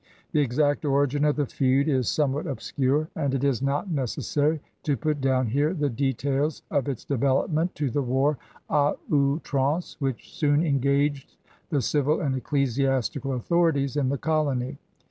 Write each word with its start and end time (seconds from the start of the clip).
The 0.31 0.39
exact 0.41 0.83
origin 0.83 1.23
of 1.25 1.35
the 1.35 1.45
feud 1.45 1.87
is 1.87 2.09
somewhat 2.09 2.47
obscure; 2.47 3.09
and 3.15 3.35
it 3.35 3.43
is 3.43 3.61
not 3.61 3.91
necessary 3.91 4.59
to 4.81 4.97
put 4.97 5.21
down 5.21 5.45
here 5.45 5.75
the 5.75 5.91
details 5.91 6.63
of 6.71 6.89
its 6.89 7.05
development 7.05 7.75
to 7.75 7.91
the 7.91 8.01
war 8.01 8.39
ct 8.67 8.97
ovirance 9.11 9.97
which 9.99 10.33
soon 10.33 10.65
engaged 10.65 11.35
the 11.69 11.81
civil 11.83 12.19
and 12.19 12.35
ecclesiastical 12.35 13.33
authorities 13.33 13.95
in 13.95 14.09
the 14.09 14.17
colony. 14.17 14.79